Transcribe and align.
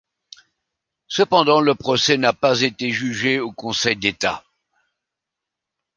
Cependant, 1.07 1.59
le 1.61 1.75
procès 1.75 2.17
n'a 2.17 2.33
pas 2.33 2.61
été 2.61 2.89
jugé 2.91 3.39
au 3.39 3.51
Conseil 3.51 3.95
d'État. 3.97 4.43